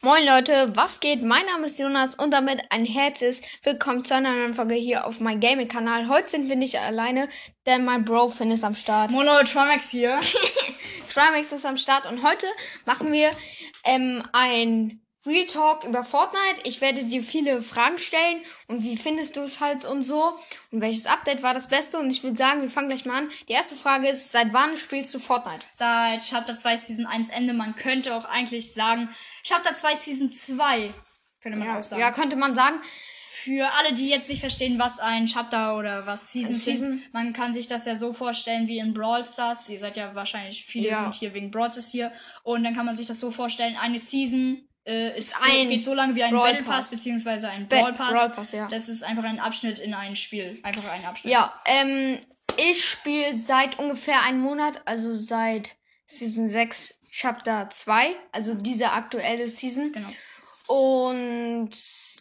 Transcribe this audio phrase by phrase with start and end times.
[0.00, 1.24] Moin Leute, was geht?
[1.24, 5.18] Mein Name ist Jonas und damit ein herzliches Willkommen zu einer neuen Folge hier auf
[5.18, 6.08] meinem Gaming-Kanal.
[6.08, 7.28] Heute sind wir nicht alleine,
[7.66, 9.10] denn mein Bro Finn ist am Start.
[9.10, 10.20] Moin Leute, Trimax hier.
[11.12, 12.46] Trimax ist am Start und heute
[12.86, 13.32] machen wir
[13.82, 16.62] ähm, ein Real Talk über Fortnite.
[16.64, 20.32] Ich werde dir viele Fragen stellen und wie findest du es halt und so
[20.72, 23.30] und welches Update war das Beste und ich würde sagen, wir fangen gleich mal an.
[23.48, 25.64] Die erste Frage ist, seit wann spielst du Fortnite?
[25.74, 27.52] Seit Chapter 2 Season 1 Ende.
[27.52, 29.10] Man könnte auch eigentlich sagen,
[29.44, 30.92] Chapter 2 Season 2,
[31.42, 32.00] könnte man Ja, auch sagen.
[32.00, 32.80] ja, könnte man sagen.
[33.44, 36.98] Für alle, die jetzt nicht verstehen, was ein Chapter oder was Season, Season.
[36.98, 39.68] ist, man kann sich das ja so vorstellen wie in Brawl Stars.
[39.68, 41.00] Ihr seid ja wahrscheinlich, viele Ja.
[41.02, 42.12] sind hier wegen Brawl Stars hier.
[42.42, 45.84] Und dann kann man sich das so vorstellen, eine Season äh, ist so, Ein geht
[45.84, 46.90] so lange wie ein Brawl Battle Pass, Pass.
[46.90, 48.12] beziehungsweise ein Brawl Pass.
[48.12, 48.66] Brawl Pass, ja.
[48.68, 50.58] Das ist einfach ein Abschnitt in ein Spiel.
[50.62, 51.32] Einfach ein Abschnitt.
[51.32, 52.18] Ja, ähm,
[52.56, 59.48] ich spiele seit ungefähr einem Monat, also seit Season 6, Chapter 2, also diese aktuelle
[59.48, 59.92] Season.
[59.92, 60.08] Genau.
[60.68, 61.70] Und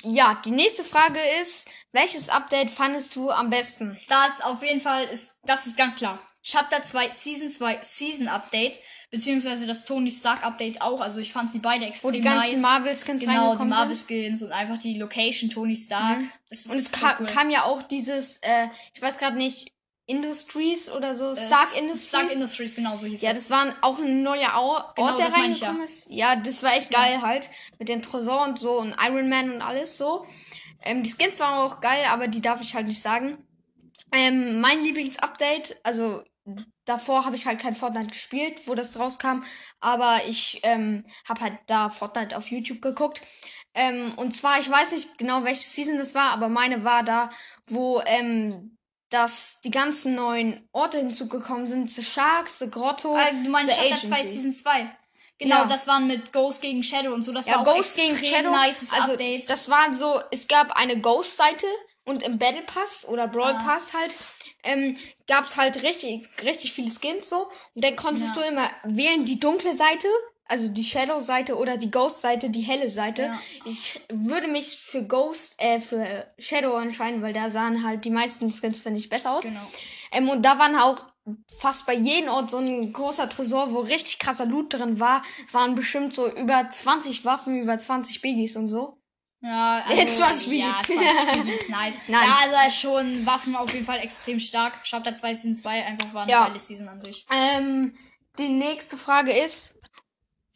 [0.04, 3.99] ja, die nächste Frage ist, welches Update fandest du am besten?
[4.08, 6.20] Das auf jeden Fall ist, das ist ganz klar.
[6.49, 8.79] Chapter 2, Season 2, Season Update,
[9.12, 11.01] beziehungsweise das Tony Stark Update auch.
[11.01, 12.62] Also ich fand sie beide Wo extrem die ganzen nice.
[12.62, 13.95] Marvel-Skins Genau, die Marvel?
[13.95, 16.20] Skins und einfach die Location Tony Stark.
[16.49, 17.25] Das ist Und es kam, cool.
[17.25, 19.73] kam ja auch dieses, äh, ich weiß gerade nicht,
[20.05, 22.07] Industries oder so, Äh, Stark Industries.
[22.07, 23.49] Stark Industries, genau so hieß Ja, das.
[23.49, 26.07] war auch ein neuer Ort, Genau, der reingekommen ist.
[26.09, 27.49] Ja, das war echt geil halt.
[27.77, 30.25] Mit dem Tresor und so und Iron Man und alles so.
[30.81, 33.37] Ähm, die Skins waren auch geil, aber die darf ich halt nicht sagen.
[34.13, 36.23] Ähm, mein Lieblingsupdate, also
[36.85, 39.43] davor habe ich halt kein Fortnite gespielt, wo das rauskam,
[39.79, 43.21] aber ich ähm, habe halt da Fortnite auf YouTube geguckt.
[43.73, 47.29] Ähm, und zwar, ich weiß nicht genau, welche Season das war, aber meine war da,
[47.68, 48.77] wo ähm,
[49.09, 51.90] dass die ganzen neuen Orte hinzugekommen sind.
[51.90, 54.34] The Sharks, The Grotto, Äh, du meinst The Chapter 2, Agency.
[54.34, 54.98] Season 2.
[55.40, 55.65] Genau, Ja.
[55.65, 57.31] das waren mit Ghost gegen Shadow und so.
[57.31, 58.51] Das Ja, war auch Ghost gegen extrem Shadow.
[58.57, 59.49] nices also, Update.
[59.49, 61.68] das war so, es gab eine Ghost-Seite
[62.08, 63.63] und im Battle Pass oder Brawl Ah.
[63.63, 64.16] Pass halt,
[64.63, 64.97] ähm,
[65.28, 67.48] gab es halt richtig, richtig viele Skins so.
[67.76, 68.42] Und dann konntest Ja.
[68.42, 70.08] du immer wählen die dunkle Seite,
[70.50, 73.24] also die Shadow-Seite oder die Ghost-Seite, die helle Seite.
[73.24, 73.42] Ja.
[73.66, 78.50] Ich würde mich für Ghost, äh, für Shadow entscheiden, weil da sahen halt die meisten
[78.52, 79.44] Skins, finde ich, besser aus.
[79.44, 79.60] genau.
[80.14, 81.06] Ähm, und da waren auch
[81.60, 85.22] fast bei jedem Ort so ein großer Tresor, wo richtig krasser Loot drin war.
[85.46, 88.97] Es waren bestimmt so über 20 Waffen, über 20 Biggies und so.
[89.42, 90.98] Ja, also, 20 ja, Biggies.
[90.98, 91.96] 20 Biggies, nice.
[92.08, 92.28] Nein.
[92.28, 94.84] Ja, also schon Waffen auf jeden Fall extrem stark.
[94.84, 96.48] Chapter 2, Season 2 einfach war eine Ja.
[96.48, 97.25] geile Season an sich.
[97.31, 97.96] Ähm,
[98.40, 99.75] die nächste Frage ist,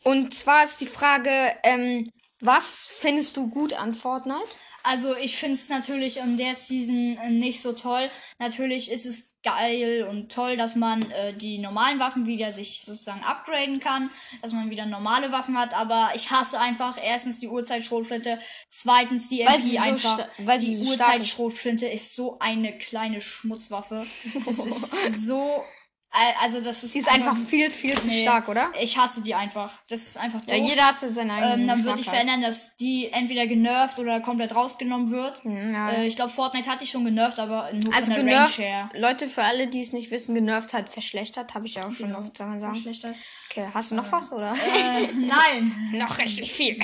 [0.04, 2.10] und zwar ist die Frage, ähm,
[2.40, 4.40] was findest du gut an Fortnite?
[4.84, 8.10] Also ich finde es natürlich in der Season nicht so toll.
[8.40, 13.24] Natürlich ist es geil und toll, dass man äh, die normalen Waffen wieder sich sozusagen
[13.24, 14.10] upgraden kann,
[14.42, 19.40] dass man wieder normale Waffen hat, aber ich hasse einfach erstens die Uhrzeitschrotflinte, zweitens die
[19.40, 20.14] Weil MP sie so einfach.
[20.20, 20.92] sta- weil sie die so.
[20.92, 24.06] Uhrzeitschrotflinte ist so eine kleine Schmutzwaffe.
[24.46, 24.92] Das ist
[25.26, 25.64] so
[26.42, 28.22] also das ist Sie ist einfach viel, viel zu Nee.
[28.22, 28.72] stark, oder?
[28.80, 29.72] ich hasse die einfach.
[29.90, 30.50] Das ist einfach doof.
[30.58, 32.18] Ja, jeder hat so seinen eigenen ähm, dann würde ich halt.
[32.18, 35.42] verändern, dass die entweder genervt oder komplett rausgenommen wird.
[35.46, 35.92] Ja.
[35.92, 38.68] Äh, ich glaube, Fortnite hatte ich schon genervt, aber nur also von der genervt, Range
[38.68, 38.90] her.
[38.96, 42.08] Leute, für alle, die es nicht wissen, genervt halt verschlechtert, habe ich ja auch schon
[42.08, 42.20] Genau.
[42.20, 42.76] oft sagen.
[42.76, 43.14] Schlechter.
[43.50, 44.54] Okay, hast du noch was, oder?
[44.54, 45.92] Äh, nein.
[45.94, 46.78] noch richtig viel.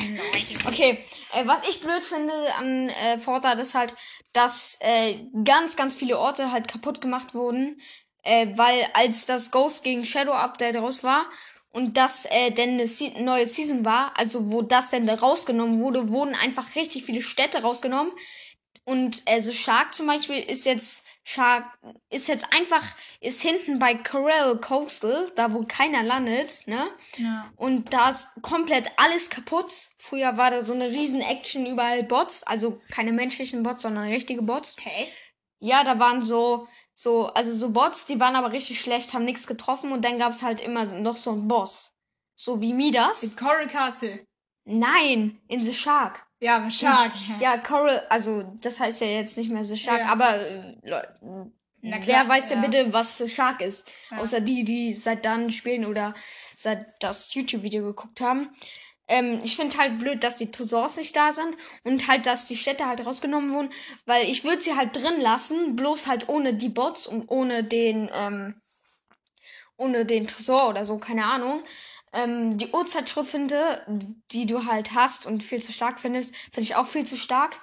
[0.66, 3.94] Okay, äh, was ich blöd finde an äh, Fortnite ist halt,
[4.34, 7.80] dass äh, ganz, ganz viele Orte halt kaputt gemacht wurden,
[8.24, 11.26] äh, weil als das Ghost gegen Shadow Update raus war
[11.72, 16.10] und das äh, denn eine Se neue Season war, also wo das denn rausgenommen wurde,
[16.10, 18.12] wurden einfach richtig viele Städte rausgenommen
[18.86, 21.66] und äh, so Shark zum Beispiel ist jetzt Shark
[22.10, 22.82] ist jetzt einfach
[23.20, 26.88] ist hinten bei Coral Coastal, da wo keiner landet, ne?
[27.18, 27.52] Ja.
[27.58, 29.90] Und da ist komplett alles kaputt.
[29.98, 32.44] Früher war da so eine riesen Action, überall Bots.
[32.44, 34.78] Also keine menschlichen Bots, sondern richtige Bots.
[35.02, 35.16] Echt?
[35.60, 36.70] Ja, da waren so,
[37.00, 39.92] so, also so Bots, die waren aber richtig schlecht, haben nichts getroffen.
[39.92, 41.94] Und dann gab's halt immer noch so einen Boss.
[42.36, 43.36] So wie Midas.
[43.36, 44.26] Coral Castle.
[44.66, 46.26] Nein, in The Shark.
[46.40, 47.12] Ja, aber stark.
[47.40, 50.08] Ja, Coral, also das heißt ja jetzt nicht mehr The Shark, Ja.
[50.08, 51.46] aber äh, Na
[51.82, 52.68] wer klar, weiß denn ja.
[52.68, 53.88] bitte, was The Shark ist?
[54.10, 54.18] Ja.
[54.18, 56.16] Außer die, die seit dann spielen oder
[56.56, 58.50] seit das YouTube-Video geguckt haben.
[59.08, 62.58] Ähm, ich finde halt blöd, dass die Tresors nicht da sind und halt, dass die
[62.58, 63.70] Städte halt rausgenommen wurden,
[64.06, 68.10] weil ich würde sie halt drin lassen, bloß halt ohne die Bots und ohne den,
[68.14, 68.62] ähm,
[69.78, 71.64] ohne den Tresor oder so, keine Ahnung.
[72.14, 73.86] Ähm, die Uhrzeitschrifte,
[74.32, 77.58] die du halt hast und viel zu stark findest, finde ich auch viel zu stark.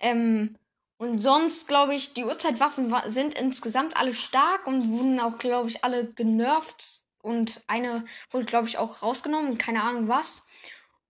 [0.00, 0.56] Ähm,
[0.98, 5.68] und sonst glaube ich, die Uhrzeitwaffen wa- sind insgesamt alle stark und wurden auch, glaube
[5.68, 7.02] ich, alle genervt.
[7.22, 10.42] Und eine wurde, glaube ich, auch rausgenommen, keine Ahnung was.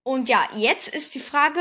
[0.03, 1.61] Und ja, jetzt ist die Frage,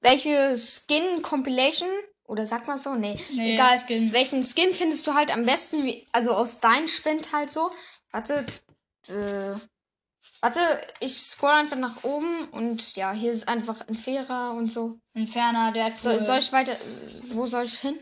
[0.00, 1.88] welche Skin Compilation
[2.24, 2.94] oder sagt man so?
[2.94, 3.78] Nee, Nee, egal.
[3.78, 4.12] Skin.
[4.12, 7.70] Welchen Skin findest du halt am besten, wie, also aus deinem Spind halt so?
[8.10, 8.46] Warte,
[9.08, 9.54] äh,
[10.40, 10.60] warte,
[11.00, 14.98] ich scroll einfach nach oben und ja, hier ist einfach ein Fairer und so.
[15.14, 16.76] Ein ferner, der hat So, soll ich weiter,
[17.28, 17.98] wo soll ich hin?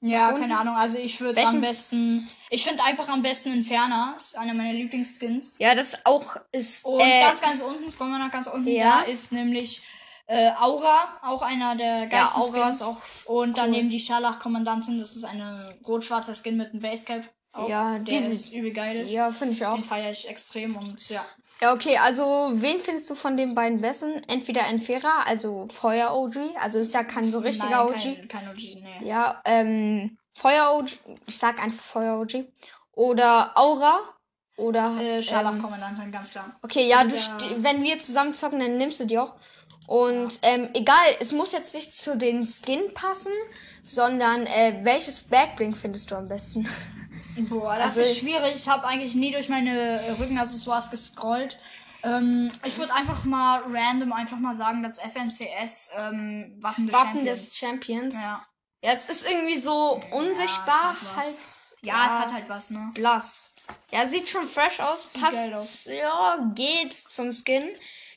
[0.00, 0.40] Ja, Und?
[0.40, 0.76] keine Ahnung.
[0.76, 2.28] Also ich würde am besten.
[2.50, 4.14] Ich finde einfach am besten Inferna.
[4.16, 5.56] Ist einer meiner Lieblingsskins.
[5.58, 9.00] Ja, das auch ist, Und äh, ganz, ganz unten, scrollen wir nach ganz unten, Ja.
[9.00, 9.82] da ist nämlich
[10.26, 12.76] äh, Aura, auch einer der ja, geilsten Aura Skins.
[12.76, 13.54] ist auch, Und cool.
[13.56, 17.22] daneben die Scharlach-Kommandantin, das ist eine rot-schwarzer Skin mit einem Basecap.
[17.52, 17.68] Auch.
[17.68, 19.08] Ja, der die- ist übel geil.
[19.08, 19.74] ja, finde ich auch.
[19.74, 21.24] Den feiere ich extrem und ja.
[21.60, 24.22] Ja, okay, also wen findest du von den beiden besten?
[24.28, 27.94] Entweder Enfera, also Feuer OG, also ist ja kein so richtiger Nein, OG.
[28.02, 28.98] Kein, kein OG, nee.
[29.08, 32.44] Ja, ähm, Feuer OG, ich sag einfach Feuer OG.
[32.92, 33.98] Oder Aura.
[34.56, 34.96] Oder.
[35.00, 36.56] Äh, ähm, Scharlach-Kommandantin, ganz klar.
[36.62, 39.34] okay, ja, du, Oder- st- wenn wir zusammen zocken, dann nimmst du die auch.
[39.88, 43.32] Und ähm, egal, es muss jetzt nicht zu den Skin passen,
[43.84, 46.68] sondern äh, welches Backbling findest du am besten?
[47.48, 48.54] Boah, das Also- ist schwierig.
[48.56, 51.58] Ich habe eigentlich nie durch meine äh, Rückenaccessoires gescrollt.
[52.04, 57.14] Ähm, ich würde einfach mal random einfach mal sagen, dass FNCS ähm, Wappen des Wappen
[57.14, 57.40] Champions.
[57.44, 58.14] des Champions.
[58.14, 58.46] Ja.
[58.84, 61.26] Ja, es ist irgendwie so unsichtbar hat halt.
[61.26, 61.76] was.
[61.82, 62.90] Ja, es hat halt was, ne?
[62.94, 63.50] blass.
[63.90, 65.06] Ja, sieht schon fresh aus.
[65.12, 65.36] Passt.
[65.36, 65.84] geil aus.
[65.86, 67.68] Ja, geht zum Skin.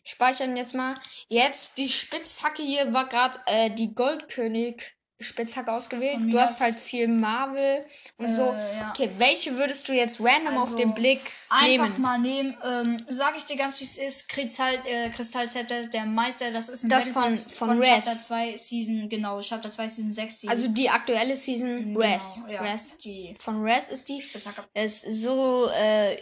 [0.03, 0.93] Speichern jetzt mal.
[1.27, 4.91] Jetzt die Spitzhacke hier war gerade äh, die Goldkönig
[5.21, 6.19] Spitzhacke ausgewählt.
[6.19, 7.85] Von Du hast halt viel Marvel
[8.17, 8.41] und Äh, so.
[8.41, 8.89] ja.
[8.89, 12.01] Okay, welche würdest du jetzt random auf Also, den Blick Einfach nehmen?
[12.01, 12.57] mal nehmen.
[12.63, 14.29] Ähm, sag ich dir ganz, wie es ist.
[14.29, 18.05] Kristall, äh, Kristallzepter, der Meister, das ist ein Das Battle von- Pass von Res.
[18.05, 20.39] Chapter 2 Season, genau, Chapter 2 Season 6.
[20.39, 22.39] Die, Also die aktuelle Season genau, Res.
[22.49, 22.97] ja, Res.
[22.97, 24.21] Die Von Res ist die.
[24.21, 24.63] Spitzhacke.
[24.73, 26.17] Es ist so, äh,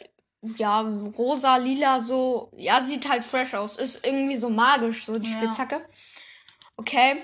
[0.57, 0.79] ja,
[1.17, 2.49] rosa, lila, so.
[2.55, 3.75] Ja, sieht halt fresh aus.
[3.75, 5.37] Ist irgendwie so magisch, so die Ja.
[5.37, 5.81] Spitzhacke.
[6.77, 7.17] Okay.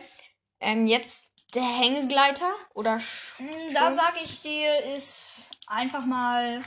[0.59, 1.24] Ähm, jetzt
[1.55, 2.51] der Hängegleiter.
[2.73, 2.97] Oder.
[3.39, 3.95] Mm, Da schon?
[3.95, 6.61] sag ich dir, ist einfach mal.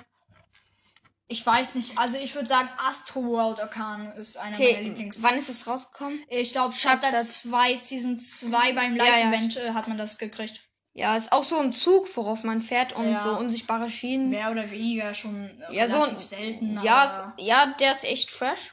[1.30, 5.22] Ich weiß nicht, also ich würde sagen, Astro World Arcan ist einer meiner Okay, Lieblings.
[5.22, 6.24] wann ist es rausgekommen?
[6.28, 10.16] Ich glaube, Chapter Chapter 2, Season 2 beim Ja, ja, Live-Event äh, hat man das
[10.16, 10.62] gekriegt.
[10.94, 13.22] Ja, ist auch so ein Zug, worauf man fährt und Ja.
[13.22, 14.30] so unsichtbare Schienen.
[14.30, 16.80] Mehr oder weniger schon äh, ja, so ein, selten.
[16.82, 17.04] ja,
[17.36, 18.72] es- ja, der ist echt fresh.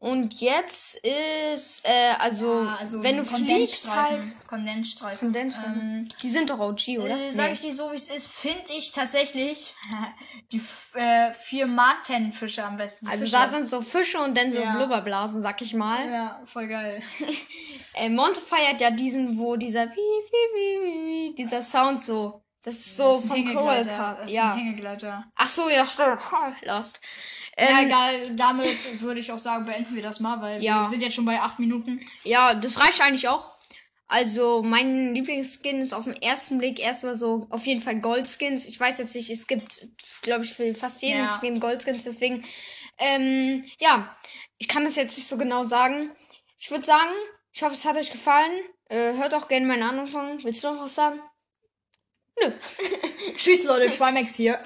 [0.00, 4.22] Und jetzt ist, äh, also, ja, also wenn du fliegst halt.
[4.46, 5.32] Kondensstreifen.
[5.32, 6.00] Kondensstreifen.
[6.04, 7.16] Ähm, Die sind doch OG, oder?
[7.18, 7.54] äh, sag Nee.
[7.54, 9.74] ich dir so, wie es ist, finde ich tatsächlich
[10.52, 10.62] die
[10.94, 13.08] äh, vier Martenfische am besten.
[13.08, 13.36] Also Fische.
[13.36, 14.76] da sind so Fische und dann so Ja.
[14.76, 16.08] Blubberblasen, sag ich mal.
[16.08, 17.02] Ja, voll geil.
[17.94, 22.44] Äh, Monte feiert ja diesen, wo dieser wie, wie, wie, wie, wie, dieser Sound so.
[22.62, 23.84] Das ist so Das ist ein vom Coral.
[23.84, 24.28] Car.
[24.28, 24.52] Ja.
[24.52, 25.24] ein Hängegleiter.
[25.36, 26.20] Ach so, ja, stimmt.
[26.66, 27.00] Lost.
[27.58, 28.34] ja, Ähm, egal.
[28.36, 30.82] Damit würde ich auch sagen, beenden wir das mal, weil Ja.
[30.82, 32.00] wir sind jetzt schon bei acht Minuten.
[32.24, 33.52] ja, das reicht eigentlich auch.
[34.10, 38.66] Also, mein Lieblingsskin ist auf den ersten Blick erstmal so auf jeden Fall Goldskins.
[38.66, 39.86] Ich weiß jetzt nicht, es gibt,
[40.22, 41.28] glaube ich, für fast jeden Ja.
[41.38, 42.42] Skin Goldskins, deswegen,
[42.96, 44.16] ähm, ja,
[44.56, 46.10] ich kann das jetzt nicht so genau sagen.
[46.58, 47.10] Ich würde sagen,
[47.52, 48.50] ich hoffe, es hat euch gefallen.
[48.88, 50.42] Äh, hört auch gerne meinen Anfang.
[50.42, 51.20] Willst du noch was sagen?
[52.42, 52.50] Nö.
[53.36, 53.90] Tschüss, Leute.
[53.90, 54.58] Trimax hier.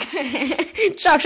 [0.96, 1.20] ciao, ciao.